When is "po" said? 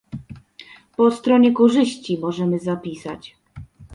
0.97-1.11